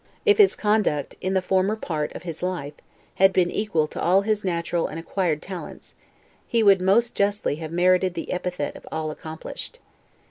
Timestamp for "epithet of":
8.31-8.87